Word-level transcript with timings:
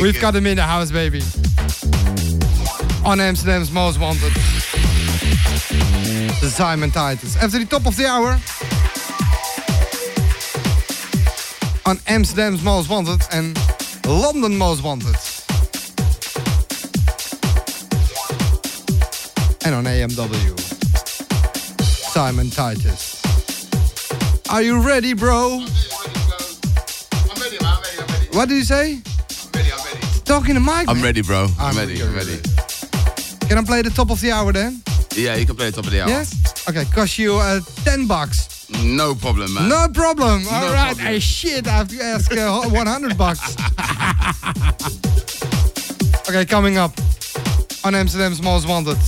We've 0.00 0.20
got 0.20 0.34
him 0.34 0.46
in 0.46 0.56
the 0.56 0.62
house, 0.62 0.90
baby. 0.90 1.22
On 3.04 3.20
Amsterdam's 3.20 3.70
Most 3.70 3.98
Wanted. 3.98 4.32
The 6.40 6.50
Simon 6.50 6.90
Titus. 6.90 7.36
After 7.36 7.58
the 7.58 7.64
top 7.64 7.86
of 7.86 7.96
the 7.96 8.06
hour. 8.06 8.38
On 11.86 11.98
Amsterdam's 12.06 12.62
Most 12.62 12.90
Wanted 12.90 13.22
and 13.32 13.58
London 14.06 14.56
Most 14.56 14.82
Wanted. 14.82 15.16
And 19.64 19.74
on 19.74 19.84
AMW. 19.84 20.58
Simon 21.82 22.50
Titus. 22.50 23.22
Are 24.50 24.62
you 24.62 24.80
ready, 24.80 25.14
bro? 25.14 25.60
What 28.32 28.48
do 28.48 28.54
you 28.54 28.64
say? 28.64 29.00
Talking 30.26 30.54
to 30.54 30.60
Mike. 30.60 30.88
I'm 30.88 30.96
man. 30.96 31.04
ready, 31.04 31.22
bro. 31.22 31.46
I'm, 31.56 31.76
ready. 31.76 32.02
I'm 32.02 32.12
ready. 32.12 32.38
Can 33.48 33.58
I 33.58 33.62
play 33.64 33.82
the 33.82 33.92
top 33.94 34.10
of 34.10 34.20
the 34.20 34.32
hour 34.32 34.52
then? 34.52 34.82
Yeah, 35.14 35.36
you 35.36 35.46
can 35.46 35.54
play 35.54 35.70
the 35.70 35.76
top 35.76 35.86
of 35.86 35.92
the 35.92 36.02
hour. 36.02 36.08
Yes? 36.08 36.68
Okay, 36.68 36.84
cost 36.86 37.16
you 37.16 37.36
uh, 37.36 37.60
10 37.84 38.08
bucks. 38.08 38.68
No 38.82 39.14
problem, 39.14 39.54
man. 39.54 39.68
No 39.68 39.86
problem. 39.94 40.42
All 40.50 40.72
right. 40.72 40.96
problem. 40.96 41.06
Hey, 41.06 41.20
shit, 41.20 41.68
I 41.68 41.78
have 41.78 41.88
to 41.88 42.02
ask 42.02 42.32
uh, 42.32 42.68
100 42.68 43.16
bucks. 43.16 43.56
okay, 46.28 46.44
coming 46.44 46.76
up 46.76 46.90
on 47.84 47.94
Amsterdam's 47.94 48.42
Most 48.42 48.66
Wanted. 48.66 48.98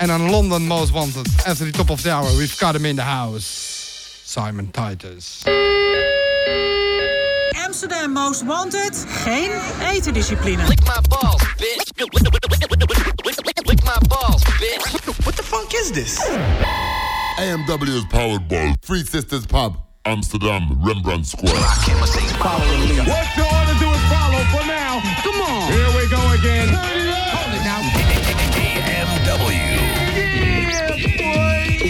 And 0.00 0.10
on 0.10 0.32
London 0.32 0.66
Most 0.66 0.92
Wanted. 0.92 1.28
After 1.46 1.64
the 1.64 1.72
top 1.72 1.90
of 1.90 2.02
the 2.02 2.10
hour, 2.10 2.26
we've 2.36 2.58
got 2.58 2.74
him 2.74 2.86
in 2.86 2.96
the 2.96 3.04
house. 3.04 3.44
Simon 3.44 4.72
Titus. 4.72 5.44
Amsterdam 7.82 8.12
Most 8.12 8.44
Wanted. 8.44 8.94
Geen 9.24 9.50
etendiscipline. 9.80 10.68
Lick 10.68 10.84
my 10.84 11.00
balls, 11.08 11.42
bitch. 11.56 11.80
Lick 13.64 13.84
my 13.86 13.98
balls, 14.06 14.44
bitch. 14.60 15.24
What 15.24 15.34
the 15.34 15.42
fuck 15.42 15.72
is 15.72 15.90
this? 15.90 16.20
AMW 17.38 17.88
is 17.88 18.04
powered 18.10 18.46
by 18.50 18.74
Three 18.82 19.02
Sisters 19.02 19.46
Pub, 19.46 19.78
Amsterdam, 20.04 20.78
Rembrandt 20.82 21.26
Square. 21.26 21.54
What 21.54 21.86
you 21.88 21.94
ought 23.48 23.66
to 23.72 23.78
do 23.78 23.88
is 23.88 24.02
follow 24.12 24.44
for 24.52 24.66
now. 24.66 25.00
Come 25.24 25.40
on. 25.40 25.72
Here 25.72 25.90
we 25.96 26.06
go 26.10 26.20
again. 26.36 26.68
Yeah, 28.76 29.08
boy. 29.38 29.56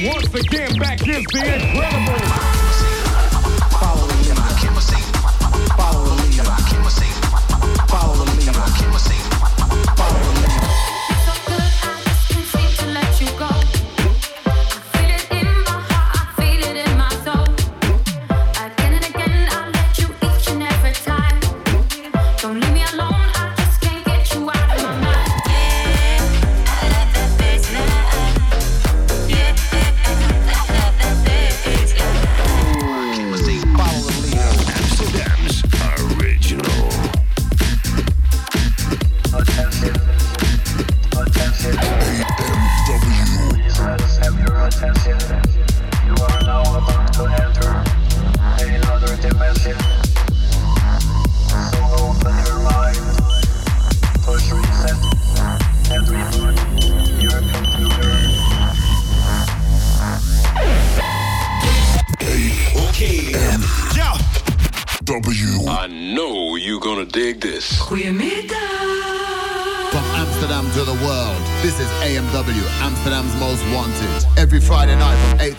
Once 0.08 0.34
again, 0.34 0.78
back 0.78 1.00
is 1.00 1.24
the 1.32 1.40
incredible. 1.42 2.69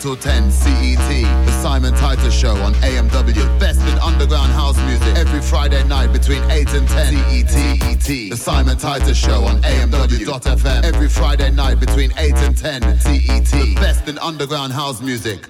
Till 0.02 0.16
10 0.16 0.50
CET, 0.50 0.98
The 1.46 1.62
Simon 1.62 1.94
Titus 1.94 2.34
Show 2.34 2.56
on 2.56 2.74
AMW. 2.74 3.60
Best 3.60 3.80
in 3.82 3.96
underground 4.00 4.50
house 4.50 4.76
music. 4.78 5.16
Every 5.16 5.40
Friday 5.40 5.84
night 5.84 6.12
between 6.12 6.42
8 6.50 6.74
and 6.74 6.88
10 6.88 7.46
CET. 7.46 8.06
The 8.06 8.36
Simon 8.36 8.76
Titus 8.76 9.16
Show 9.16 9.44
on 9.44 9.62
AMW.FM. 9.62 10.82
Every 10.82 11.08
Friday 11.08 11.52
night 11.52 11.78
between 11.78 12.12
8 12.18 12.34
and 12.34 12.58
10 12.58 12.98
CET. 12.98 13.44
The 13.44 13.74
best 13.76 14.08
in 14.08 14.18
underground 14.18 14.72
house 14.72 15.00
music. 15.00 15.46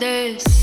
This? 0.00 0.59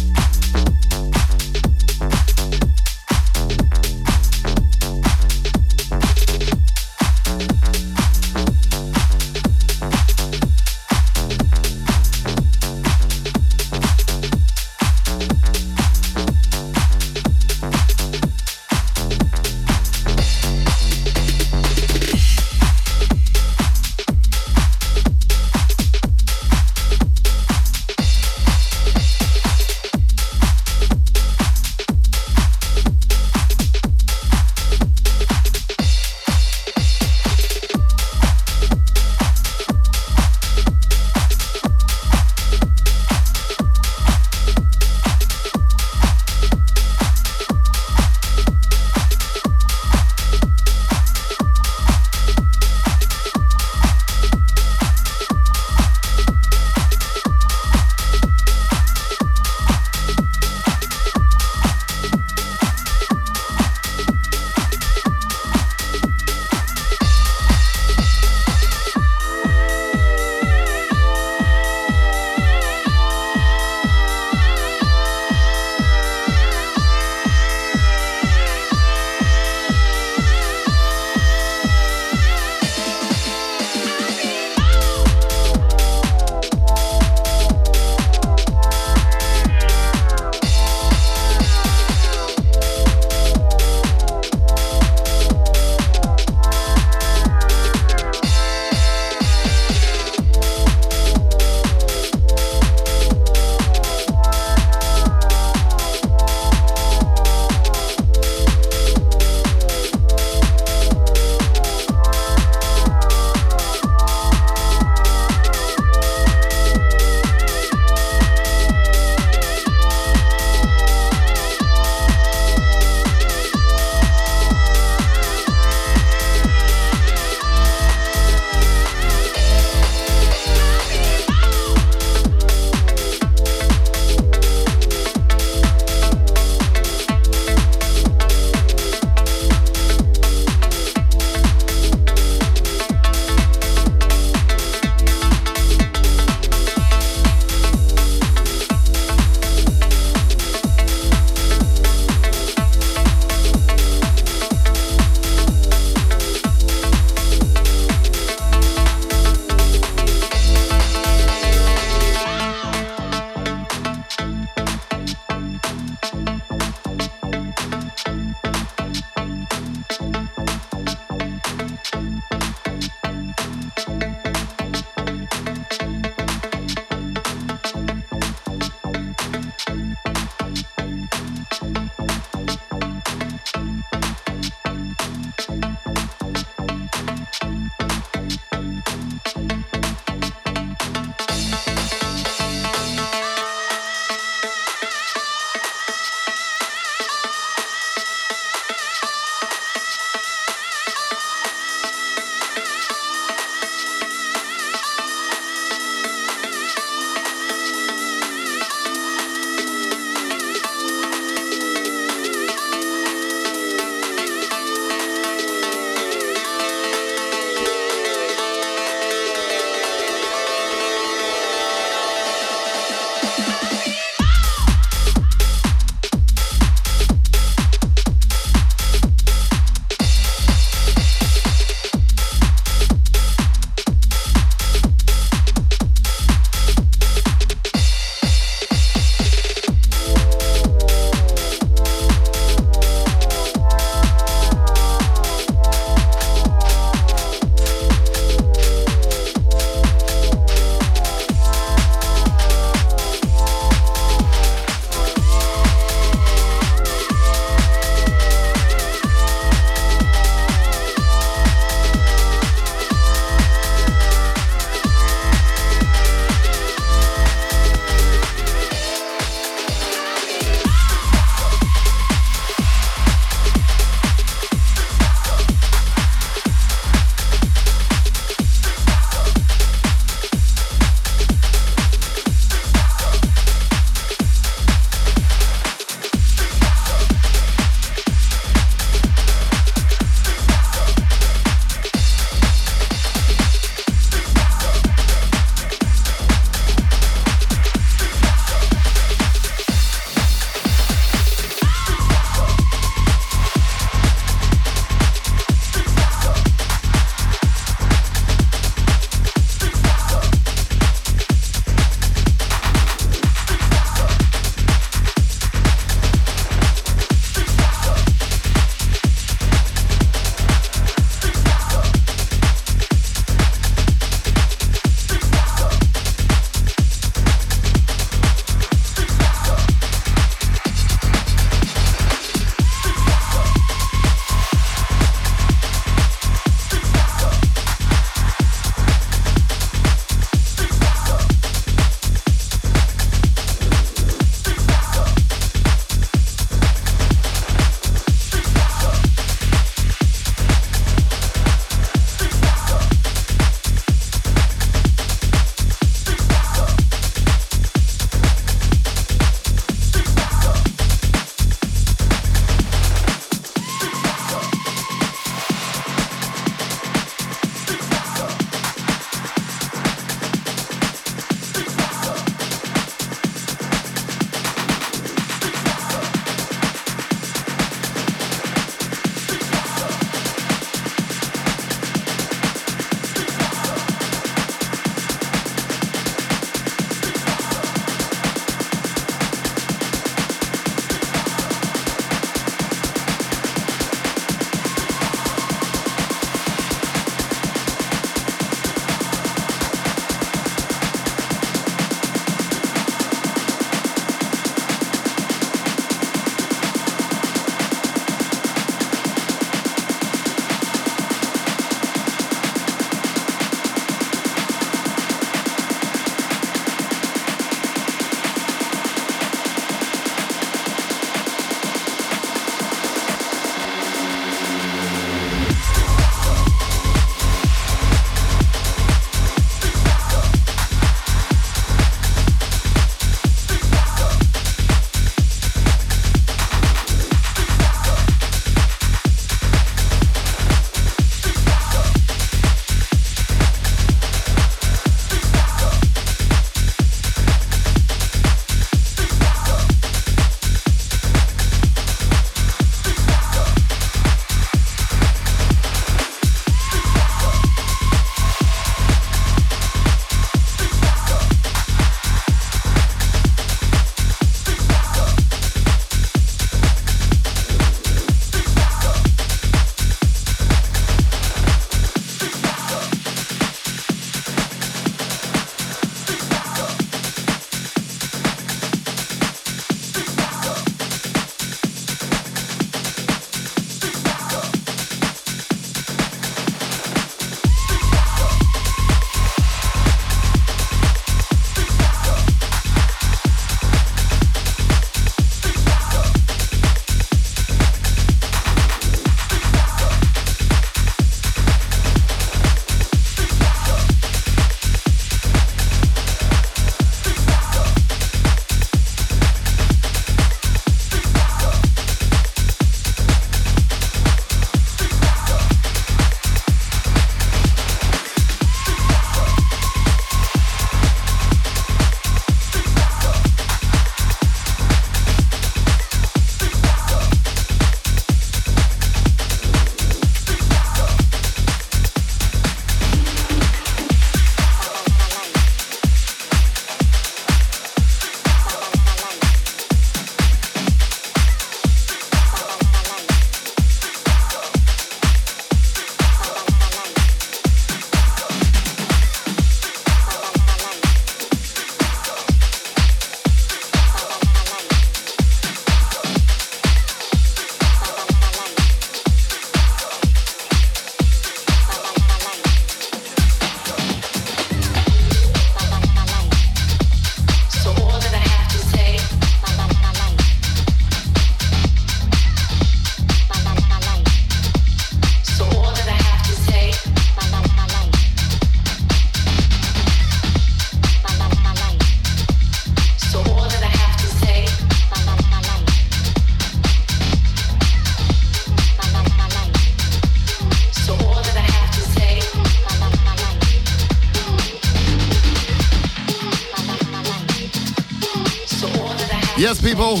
Yes, 599.58 599.74
people. 599.74 600.00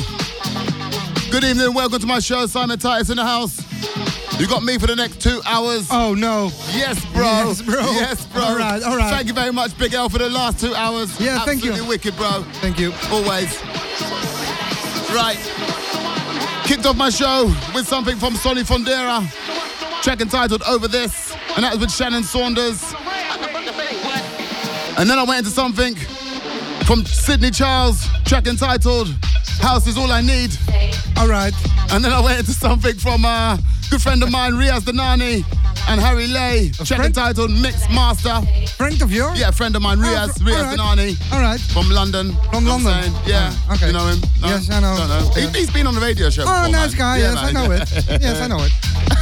Good 1.30 1.44
evening. 1.44 1.74
Welcome 1.74 1.98
to 2.00 2.06
my 2.06 2.20
show. 2.20 2.46
Simon 2.46 2.78
Titus 2.78 3.10
in 3.10 3.16
the 3.16 3.24
house. 3.24 3.60
You 4.38 4.46
got 4.46 4.62
me 4.62 4.78
for 4.78 4.86
the 4.86 4.94
next 4.94 5.20
two 5.20 5.40
hours. 5.44 5.88
Oh 5.90 6.14
no. 6.14 6.50
Yes, 6.72 7.04
bro. 7.12 7.24
Yes, 7.24 7.62
bro. 7.62 7.80
Yes, 7.80 8.26
bro. 8.26 8.42
All 8.42 8.56
right, 8.56 8.82
all 8.82 8.96
right. 8.96 9.10
Thank 9.10 9.26
you 9.26 9.34
very 9.34 9.52
much, 9.52 9.76
Big 9.76 9.94
L, 9.94 10.08
for 10.08 10.18
the 10.18 10.28
last 10.28 10.60
two 10.60 10.74
hours. 10.74 11.18
Yeah, 11.20 11.44
thank 11.44 11.64
you. 11.64 11.70
Absolutely 11.72 11.88
wicked, 11.88 12.16
bro. 12.16 12.44
Thank 12.60 12.78
you. 12.78 12.92
Always. 13.10 13.60
Right. 15.10 15.38
Kicked 16.64 16.86
off 16.86 16.96
my 16.96 17.10
show 17.10 17.46
with 17.74 17.86
something 17.86 18.16
from 18.16 18.36
Sonny 18.36 18.62
Fodera. 18.62 19.26
Track 20.02 20.20
entitled 20.20 20.62
Over 20.68 20.86
This. 20.86 21.34
And 21.56 21.64
that 21.64 21.72
was 21.72 21.80
with 21.80 21.92
Shannon 21.92 22.22
Saunders. 22.22 22.94
And 24.98 25.10
then 25.10 25.18
I 25.18 25.24
went 25.26 25.38
into 25.38 25.50
something 25.50 25.96
from 26.84 27.04
Sidney 27.04 27.50
Charles. 27.50 28.06
Track 28.24 28.46
entitled 28.46 29.08
House 29.60 29.86
is 29.86 29.96
All 29.98 30.10
I 30.10 30.20
Need. 30.20 30.56
All 31.16 31.28
right. 31.28 31.52
And 31.90 32.04
then 32.04 32.12
I 32.12 32.20
went 32.20 32.38
into 32.40 32.52
something 32.52 32.96
from 32.96 33.24
a 33.24 33.58
good 33.90 34.02
friend 34.02 34.22
of 34.22 34.30
mine, 34.30 34.52
Riaz 34.52 34.80
Danani, 34.80 35.44
and 35.88 36.00
Harry 36.00 36.26
Lay. 36.26 36.70
Track 36.70 36.86
friend? 36.86 37.04
entitled 37.06 37.50
Mix 37.50 37.88
Master. 37.90 38.40
Friend 38.76 39.00
of 39.02 39.10
yours? 39.10 39.38
Yeah, 39.40 39.50
friend 39.50 39.74
of 39.74 39.82
mine, 39.82 39.98
Riaz, 39.98 40.38
fr- 40.38 40.44
Riaz 40.44 40.62
right. 40.62 40.78
Danani. 40.78 41.32
All 41.32 41.40
right. 41.40 41.60
From 41.60 41.88
London. 41.90 42.32
From 42.52 42.64
London. 42.66 43.02
saying? 43.02 43.14
Yeah. 43.26 43.52
Oh, 43.68 43.74
okay. 43.74 43.86
You 43.88 43.92
know 43.94 44.06
him? 44.06 44.20
No? 44.40 44.48
Yes, 44.48 44.70
I 44.70 44.80
know. 44.80 44.96
Don't 44.96 45.08
know. 45.08 45.30
Yeah. 45.34 45.48
He, 45.50 45.60
has 45.60 45.70
been 45.70 45.86
on 45.86 45.94
the 45.94 46.00
radio 46.00 46.30
show. 46.30 46.42
Oh, 46.42 46.66
before, 46.66 46.72
nice 46.72 46.92
man. 46.92 46.98
guy. 46.98 47.18
Yeah, 47.18 47.32
yes, 47.32 47.44
I 47.44 47.52
know 47.52 47.70
it. 47.72 48.22
Yes, 48.22 48.40
I 48.40 48.46
know 48.46 48.58
it. 48.60 48.72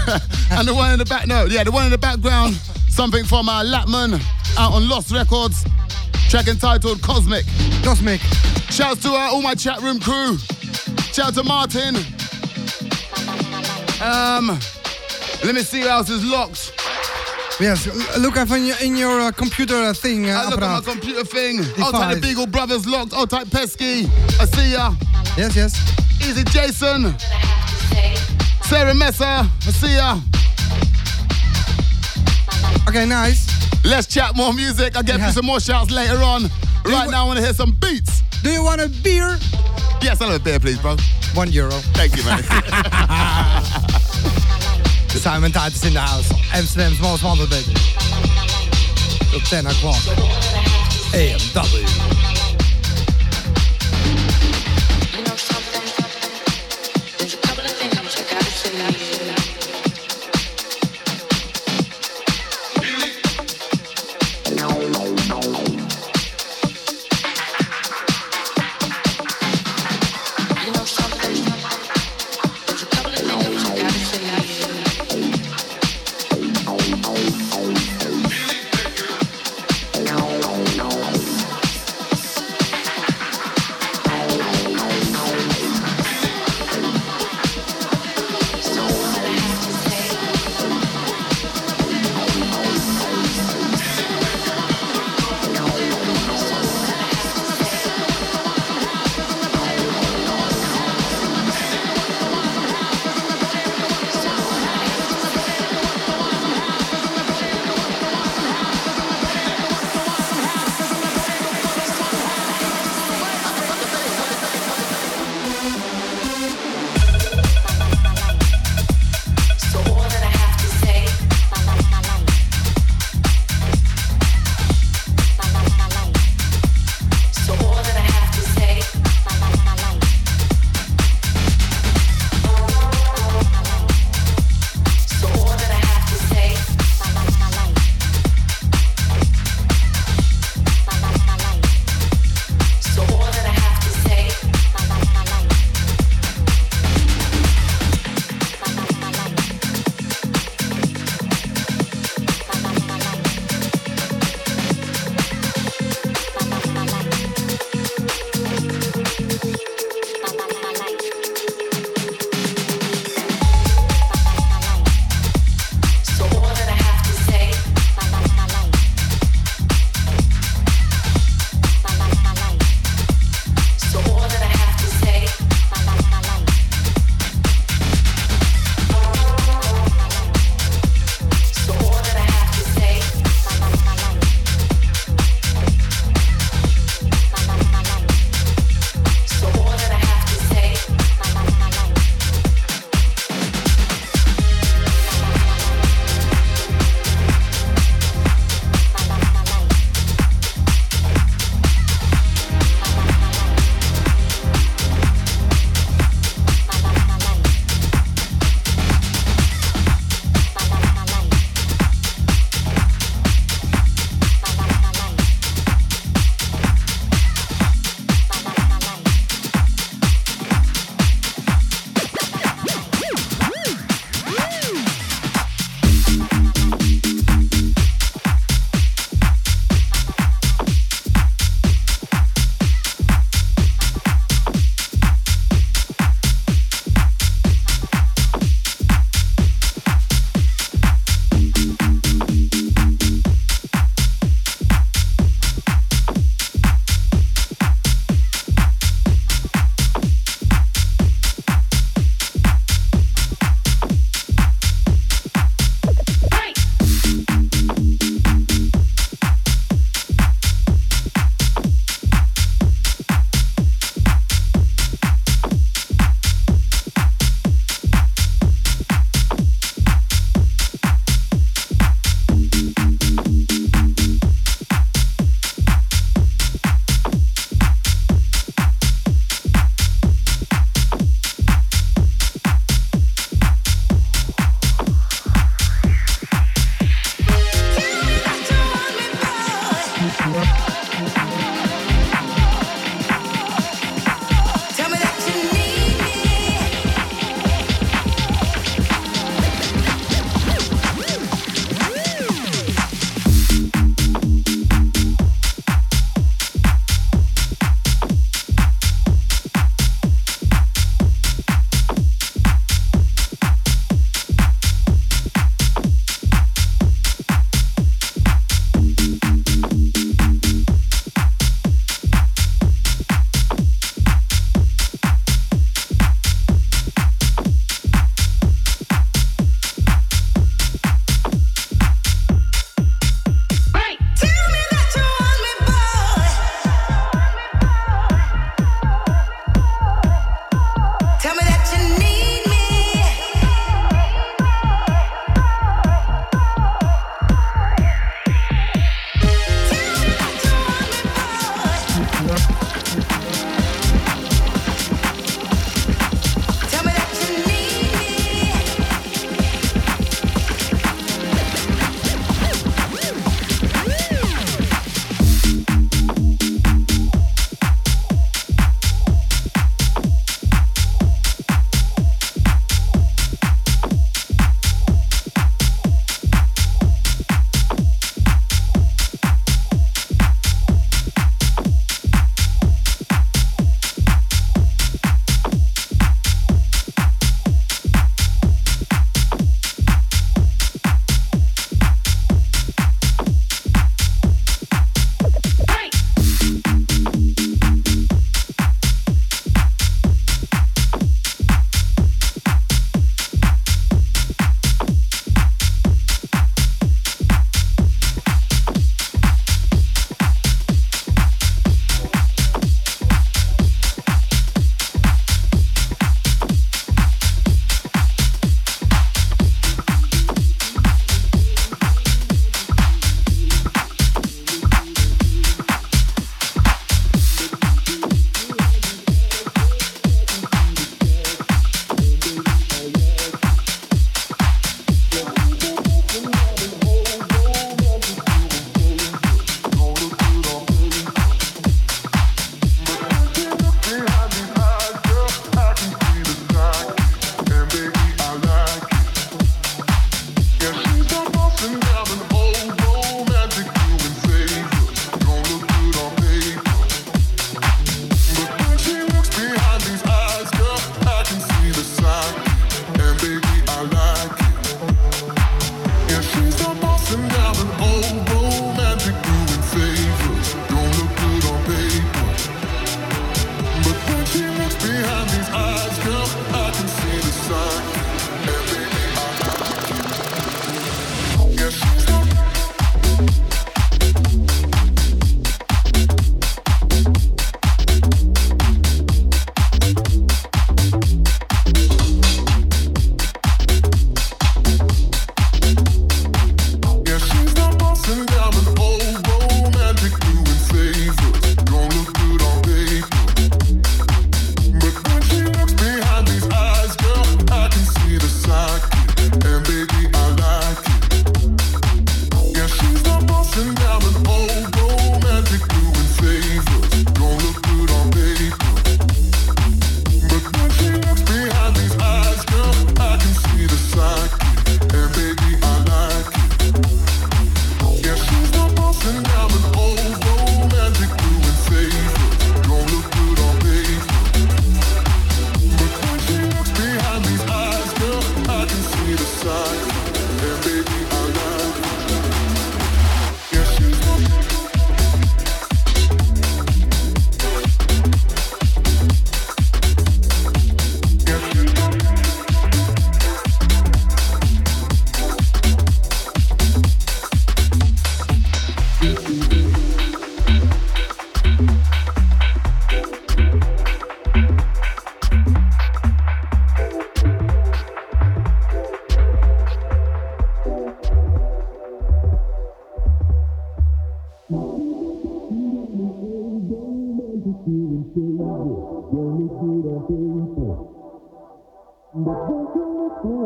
and 0.51 0.69
the 0.69 0.75
one 0.75 0.93
in 0.93 0.99
the 0.99 1.05
back, 1.05 1.27
no, 1.27 1.45
yeah, 1.47 1.65
the 1.65 1.71
one 1.73 1.85
in 1.85 1.91
the 1.91 1.99
background, 1.99 2.55
something 2.89 3.25
from 3.25 3.49
uh, 3.49 3.63
Latman 3.65 4.21
out 4.59 4.73
on 4.73 4.89
Lost 4.89 5.13
Records. 5.13 5.65
Track 6.37 6.49
entitled 6.49 7.01
Cosmic. 7.01 7.47
Cosmic. 7.83 8.21
Shouts 8.69 9.01
to 9.05 9.09
uh, 9.09 9.31
all 9.33 9.41
my 9.41 9.55
chat 9.55 9.81
room 9.81 9.99
crew. 9.99 10.37
Shout 11.11 11.29
out 11.29 11.35
to 11.35 11.43
Martin. 11.43 11.97
Um, 14.05 14.49
let 15.43 15.55
me 15.55 15.63
see 15.63 15.81
who 15.81 15.89
else 15.89 16.11
is 16.11 16.23
locked. 16.27 16.75
Yes, 17.59 17.87
look 18.19 18.37
up 18.37 18.51
in 18.51 18.67
your, 18.67 18.77
in 18.83 18.97
your 18.97 19.19
uh, 19.19 19.33
computer 19.33 19.77
uh, 19.77 19.95
thing. 19.95 20.29
Uh, 20.29 20.35
I 20.35 20.51
look 20.51 20.61
at 20.61 20.85
my 20.85 20.93
computer 20.93 21.25
thing. 21.25 21.61
I'll 21.79 21.91
type 21.91 22.11
the 22.11 22.15
Device. 22.17 22.21
Beagle 22.21 22.47
Brothers 22.49 22.87
locked. 22.87 23.15
I'll 23.15 23.27
type 23.27 23.51
Pesky. 23.51 24.05
I 24.39 24.45
see 24.45 24.73
ya. 24.73 24.95
Yes, 25.39 25.57
yes. 25.57 25.75
Easy 26.21 26.45
Jason. 26.45 27.19
Sarah 28.65 28.95
Messer. 28.95 29.25
I 29.25 29.49
see 29.73 29.95
ya. 29.95 30.21
Okay, 32.87 33.07
nice. 33.07 33.56
Let's 33.87 34.07
chat 34.09 34.35
more 34.35 34.53
music. 34.53 34.97
I'll 34.97 35.03
get 35.05 35.19
Yeah. 35.21 35.27
you 35.29 35.33
some 35.33 35.47
more 35.47 35.61
shouts 35.61 35.91
later 35.93 36.21
on. 36.23 36.51
Right 36.85 37.09
now, 37.09 37.23
I 37.23 37.27
want 37.27 37.39
to 37.39 37.45
hear 37.45 37.55
some 37.55 37.71
beats. 37.81 38.23
Do 38.43 38.51
you 38.51 38.63
want 38.63 38.81
a 38.81 38.89
beer? 38.89 39.39
Yes, 40.03 40.21
I'll 40.21 40.29
have 40.31 40.41
a 40.41 40.45
beer, 40.45 40.59
please, 40.59 40.79
bro. 40.79 40.97
One 41.35 41.53
euro. 41.53 41.71
Thank 41.95 42.17
you, 42.17 42.25
man. 42.25 42.43
Simon 45.09 45.51
Titus 45.53 45.85
in 45.85 45.95
the 45.95 46.01
house. 46.01 46.31
Amsterdam's 46.53 47.01
most 47.01 47.23
wanted, 47.25 47.49
baby. 47.49 47.73
Till 49.31 49.41
10 49.41 49.67
o'clock. 49.67 50.03
AMW. 51.15 51.87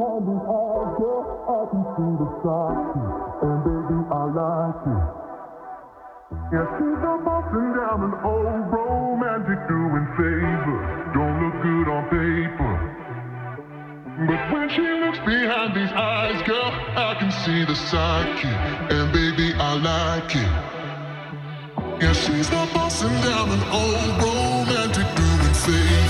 The 0.00 0.32
eyes, 0.32 0.96
girl, 0.96 1.20
I 1.44 1.60
can 1.68 1.84
see 1.92 2.12
the 2.16 2.28
side, 2.40 2.88
and 3.44 3.58
baby, 3.68 3.98
I 4.08 4.22
like 4.32 4.80
it. 4.88 5.04
Yeah, 6.52 6.66
she's 6.78 7.02
a 7.04 7.14
busting 7.20 7.68
down 7.76 8.00
an 8.08 8.14
old 8.24 8.64
romantic 8.72 9.60
doing 9.68 10.06
favors, 10.16 10.86
don't 11.12 11.36
look 11.42 11.56
good 11.60 11.86
on 11.92 12.02
paper. 12.08 12.72
But 14.26 14.52
when 14.52 14.68
she 14.70 14.80
looks 14.80 15.18
behind 15.18 15.76
these 15.76 15.92
eyes, 15.92 16.40
girl, 16.48 16.72
I 16.96 17.14
can 17.18 17.30
see 17.44 17.64
the 17.64 17.76
sidekick, 17.76 18.92
and 18.92 19.12
baby, 19.12 19.52
I 19.58 19.74
like 19.74 20.34
it. 20.34 22.02
Yeah, 22.02 22.14
she's 22.14 22.50
not 22.50 22.72
busting 22.72 23.12
down 23.20 23.50
an 23.50 23.62
old 23.68 24.16
romantic 24.16 25.08
doing 25.14 25.54
favors, 25.60 26.09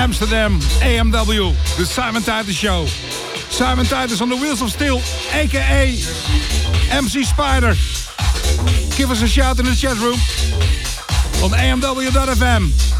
Amsterdam, 0.00 0.58
AMW. 0.80 1.76
The 1.76 1.84
Simon 1.84 2.22
Titus 2.22 2.54
Show. 2.54 2.86
Simon 3.50 3.84
Titus 3.84 4.22
on 4.22 4.30
the 4.30 4.36
Wheels 4.36 4.62
of 4.62 4.72
Steel, 4.72 4.98
aka 5.34 5.90
MC 6.90 7.22
Spider. 7.22 7.74
Give 8.96 9.10
us 9.10 9.20
a 9.20 9.28
shout 9.28 9.58
in 9.58 9.66
the 9.66 9.74
chat 9.74 9.98
room 9.98 10.18
on 11.44 11.50
AMW.fm. 11.50 12.99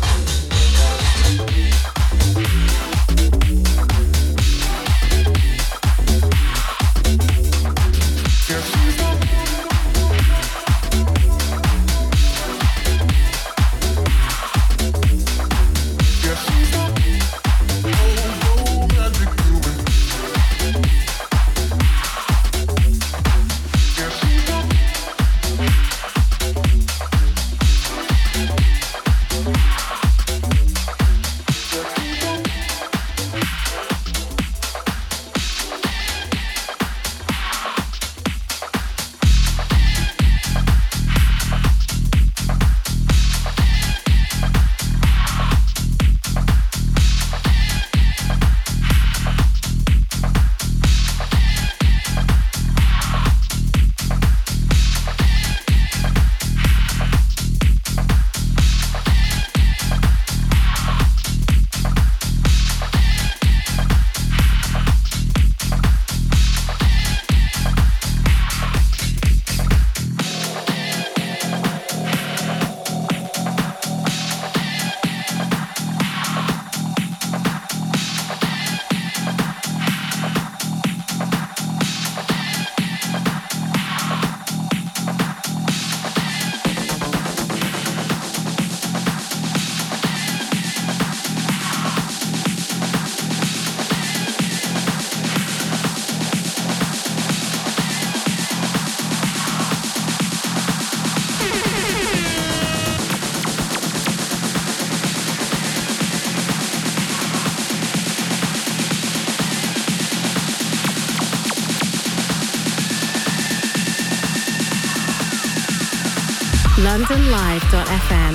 LondonLive.fm 116.90 118.34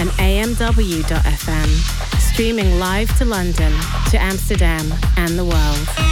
and 0.00 0.10
AMW.fm, 0.18 1.68
streaming 2.18 2.80
live 2.80 3.16
to 3.16 3.24
London, 3.24 3.72
to 4.10 4.18
Amsterdam, 4.18 4.92
and 5.16 5.38
the 5.38 5.44
world. 5.44 6.11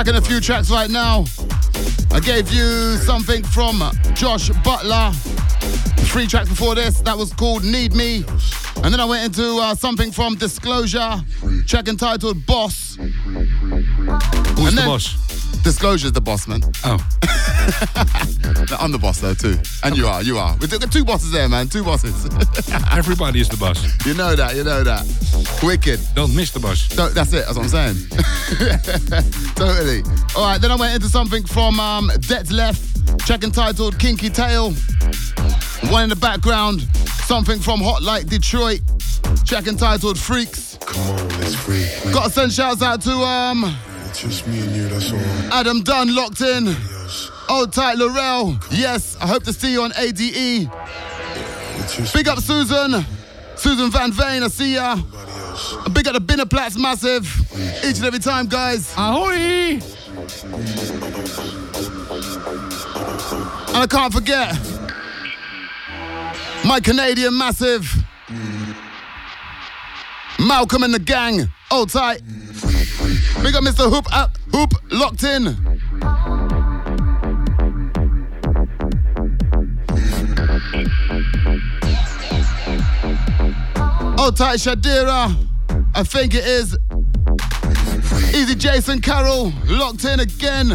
Backtracking 0.00 0.16
a 0.16 0.20
few 0.22 0.40
tracks 0.40 0.70
right 0.70 0.90
now. 0.90 1.24
I 2.12 2.20
gave 2.20 2.50
you 2.52 2.96
something 2.98 3.42
from 3.44 3.82
Josh 4.14 4.48
Butler. 4.64 5.10
Three 6.06 6.26
tracks 6.26 6.48
before 6.48 6.74
this, 6.74 7.00
that 7.02 7.16
was 7.16 7.32
called 7.32 7.64
Need 7.64 7.94
Me. 7.94 8.24
And 8.82 8.92
then 8.92 9.00
I 9.00 9.04
went 9.04 9.24
into 9.26 9.58
uh, 9.58 9.74
something 9.74 10.10
from 10.10 10.36
Disclosure, 10.36 11.22
track 11.66 11.88
entitled 11.88 12.46
Boss. 12.46 12.96
Who's 12.96 13.08
And 14.68 14.78
the 14.78 14.82
boss? 14.86 15.16
Disclosure's 15.62 16.12
the 16.12 16.20
boss, 16.20 16.48
man. 16.48 16.62
Oh. 16.84 18.26
I'm 18.78 18.92
the 18.92 18.98
boss 18.98 19.20
though 19.20 19.34
too, 19.34 19.58
and 19.82 19.96
you 19.96 20.06
are, 20.06 20.22
you 20.22 20.38
are. 20.38 20.56
We've 20.60 20.70
got 20.70 20.92
two 20.92 21.04
bosses 21.04 21.32
there, 21.32 21.48
man. 21.48 21.68
Two 21.68 21.82
bosses. 21.84 22.26
Everybody 22.92 23.40
is 23.40 23.48
the 23.48 23.56
boss. 23.56 23.78
you 24.06 24.14
know 24.14 24.34
that, 24.34 24.54
you 24.56 24.64
know 24.64 24.82
that. 24.84 25.04
Wicked. 25.62 26.00
Don't 26.14 26.34
miss 26.34 26.50
the 26.50 26.60
boss. 26.60 26.80
So 26.94 27.08
that's 27.08 27.32
it. 27.32 27.44
That's 27.46 27.56
what 27.56 27.64
I'm 27.64 27.68
saying. 27.68 27.96
totally. 29.54 30.02
All 30.36 30.44
right. 30.44 30.60
Then 30.60 30.70
I 30.70 30.76
went 30.76 30.94
into 30.94 31.08
something 31.08 31.44
from 31.44 31.80
um, 31.80 32.08
Detlef, 32.10 33.24
track 33.26 33.44
entitled 33.44 33.98
Kinky 33.98 34.30
Tail. 34.30 34.72
One 35.90 36.04
in 36.04 36.08
the 36.10 36.16
background, 36.16 36.82
something 37.24 37.58
from 37.58 37.80
Hot 37.80 38.02
Light 38.02 38.26
Detroit, 38.26 38.80
track 39.46 39.66
entitled 39.66 40.18
Freaks. 40.18 40.78
Come 40.80 41.02
on, 41.02 41.28
let's 41.40 41.54
free. 41.54 41.86
Got 42.12 42.24
to 42.24 42.30
send 42.30 42.52
shouts 42.52 42.82
out 42.82 43.00
to 43.02 43.12
um 43.12 43.76
It's 44.08 44.22
just 44.22 44.46
me 44.46 44.60
and 44.60 44.70
you, 44.76 44.88
that's 44.88 45.12
all. 45.12 45.18
Adam 45.52 45.82
Dunn 45.82 46.14
locked 46.14 46.40
in. 46.42 46.76
Old 47.50 47.72
tight 47.72 47.98
Laurel. 47.98 48.56
Yes, 48.70 49.16
I 49.20 49.26
hope 49.26 49.42
to 49.42 49.52
see 49.52 49.72
you 49.72 49.82
on 49.82 49.92
ADE. 49.98 50.70
Big 52.14 52.28
up 52.28 52.38
Susan. 52.38 53.04
Susan 53.56 53.90
Van 53.90 54.12
Veen, 54.12 54.44
I 54.44 54.48
see 54.48 54.74
ya. 54.74 54.94
Big 55.92 56.06
up 56.06 56.14
the 56.14 56.20
Binnerplatz 56.20 56.78
Massive. 56.78 57.26
Each 57.84 57.96
and 57.96 58.06
every 58.06 58.20
time, 58.20 58.46
guys. 58.46 58.94
Ahoy! 58.96 59.80
And 63.72 63.76
I 63.76 63.86
can't 63.90 64.12
forget 64.12 64.54
my 66.64 66.78
Canadian 66.78 67.36
Massive. 67.36 67.92
Malcolm 70.38 70.84
and 70.84 70.94
the 70.94 71.00
gang. 71.00 71.50
Hold 71.68 71.90
tight. 71.90 72.22
Big 73.42 73.56
up 73.56 73.64
Mr. 73.64 73.90
Hoop 73.90 74.06
up, 74.16 74.36
Hoop 74.52 74.72
locked 74.92 75.24
in. 75.24 75.80
Oh, 84.20 84.24
Hold 84.24 84.36
tight, 84.36 84.58
Shadira. 84.58 85.34
I 85.94 86.02
think 86.02 86.34
it 86.34 86.44
is. 86.44 86.76
Easy 88.36 88.54
Jason 88.54 89.00
Carroll 89.00 89.50
locked 89.64 90.04
in 90.04 90.20
again 90.20 90.72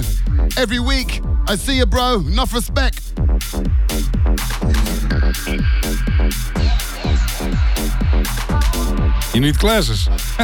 every 0.58 0.80
week. 0.80 1.22
I 1.48 1.56
see 1.56 1.78
you, 1.78 1.86
bro. 1.86 2.22
Enough 2.22 2.56
respect. 2.56 3.14
You 9.36 9.42
need 9.42 9.60
glasses. 9.60 10.08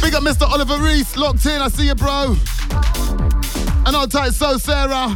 Big 0.00 0.14
up 0.14 0.22
Mr. 0.22 0.48
Oliver 0.48 0.78
Reese, 0.78 1.18
locked 1.18 1.44
in. 1.44 1.60
I 1.60 1.68
see 1.68 1.88
you, 1.88 1.94
bro. 1.94 2.34
And 3.84 3.94
on 3.94 4.08
tight, 4.08 4.32
so 4.32 4.56
Sarah. 4.56 5.14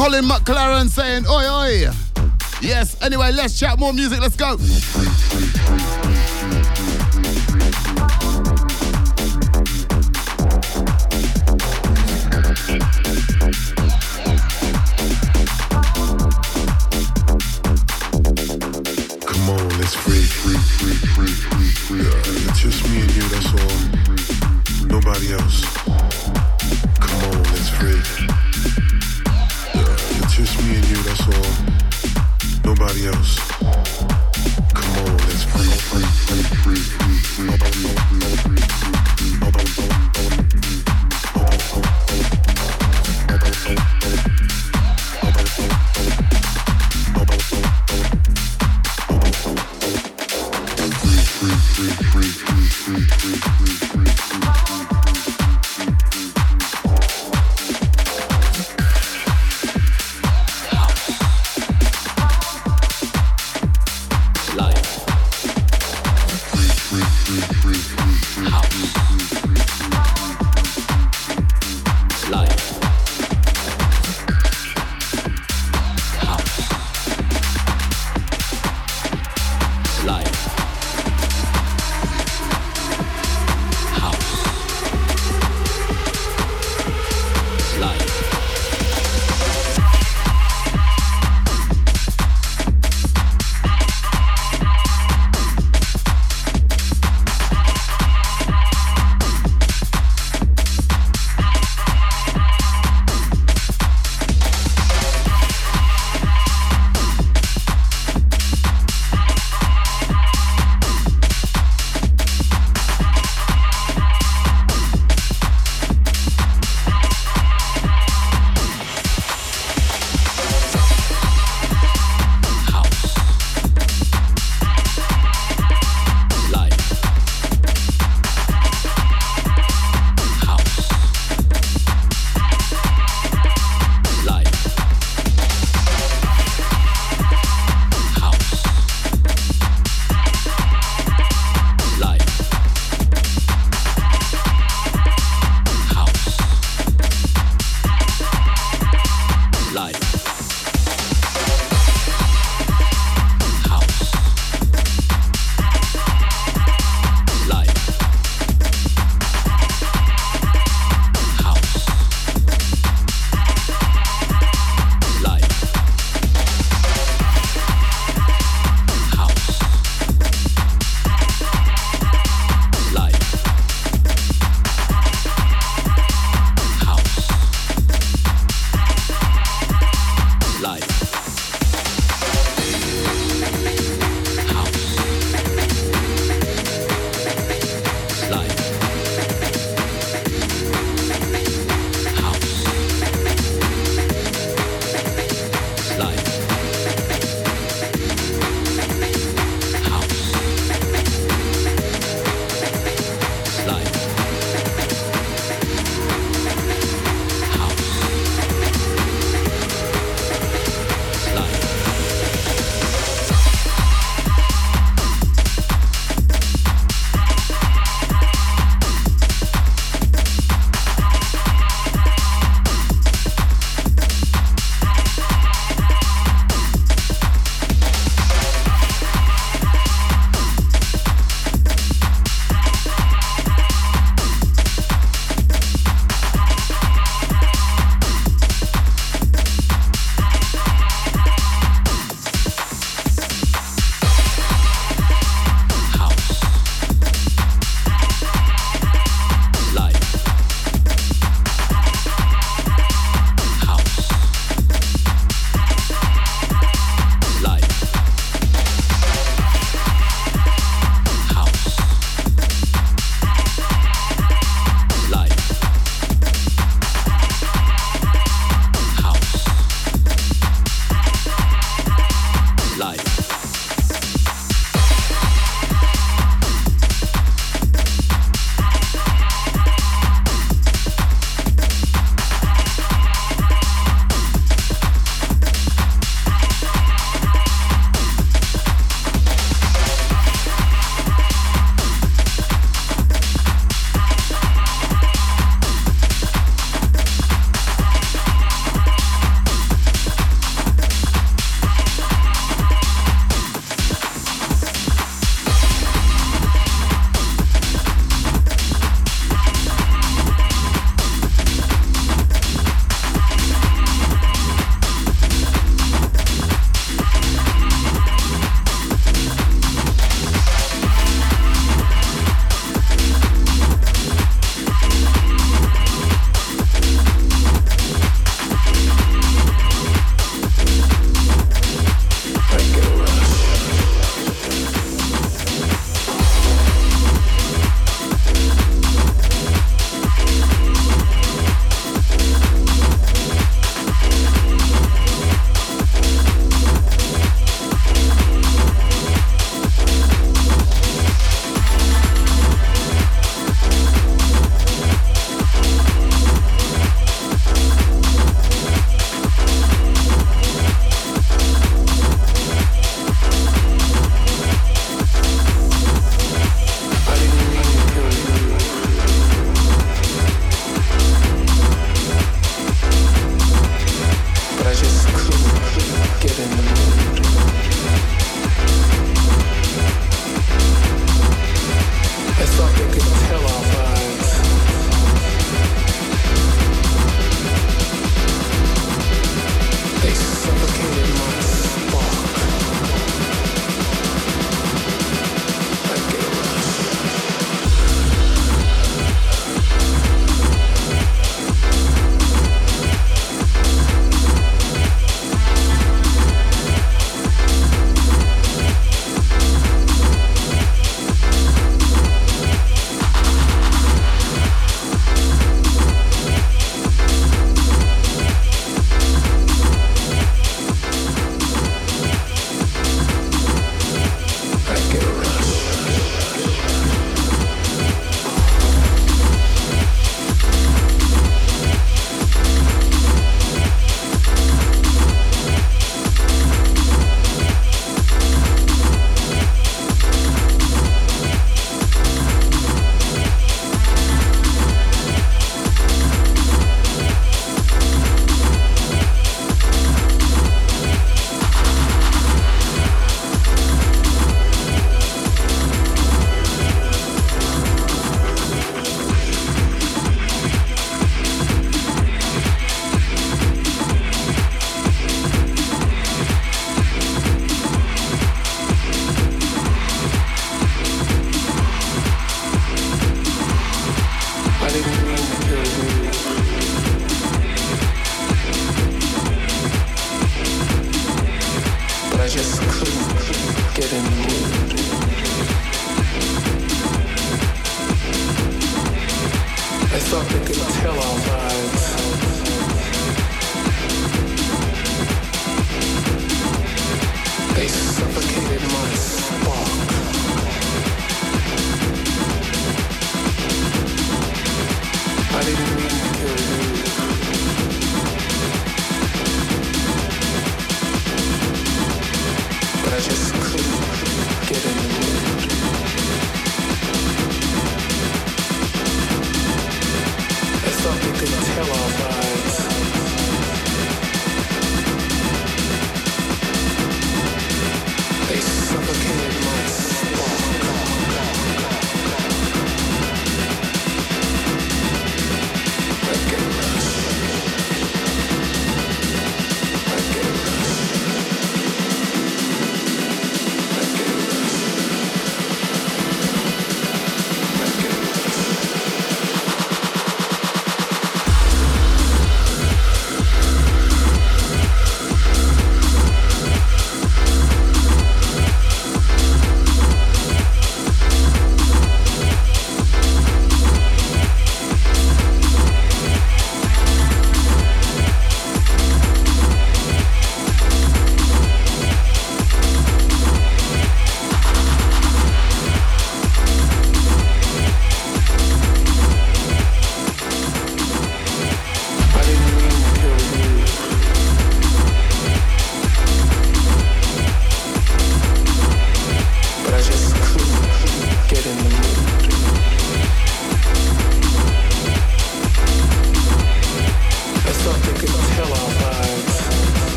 Colin 0.00 0.24
McLaren 0.24 0.88
saying, 0.88 1.26
oi, 1.26 1.46
oi. 1.46 1.90
Yes, 2.62 2.96
anyway, 3.02 3.32
let's 3.32 3.58
chat 3.60 3.78
more 3.78 3.92
music. 3.92 4.18
Let's 4.18 4.34
go. 4.34 4.56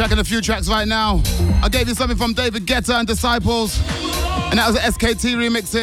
Checking 0.00 0.18
a 0.18 0.24
few 0.24 0.40
tracks 0.40 0.66
right 0.66 0.88
now. 0.88 1.20
I 1.62 1.68
gave 1.68 1.86
you 1.86 1.94
something 1.94 2.16
from 2.16 2.32
David 2.32 2.64
Guetta 2.64 2.98
and 2.98 3.06
Disciples, 3.06 3.78
and 4.48 4.58
that 4.58 4.66
was 4.66 4.76
an 4.76 4.90
SKT 4.92 5.34
remix. 5.34 5.74